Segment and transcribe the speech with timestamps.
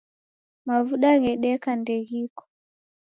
[0.67, 2.43] Mavuda ghedeka ndeghiko